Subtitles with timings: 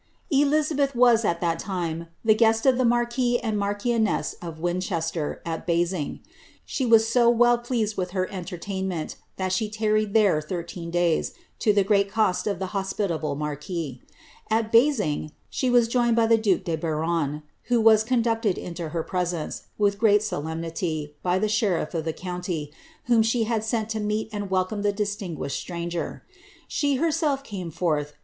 [0.31, 5.67] Elizabeth was, at that time, the guest of the marquis and marchioness of Winchester, at
[5.67, 6.21] Basing;
[6.65, 11.33] she was so well pleased with her entertain Bient, that she tarried there thirteen days,
[11.59, 14.01] to the great cost of 'the hos pitable marquis.'
[14.49, 19.03] At Basing, she was joined by the due de Biron, who was conducted in^o her
[19.03, 22.25] presence, with grea^ solemnity, by the sheriA' Sally's Memoirs * Nichols.
[22.25, 25.37] QOS of lllP BLI1A.BBTU., nlinm (lie had f«nl in mHt snd welcome the duiio t>Lii
[25.37, 25.41] lii~il
[25.91, 26.21] sii.'iii^'ir.
[26.71, 28.11] ^he liemeir came funh.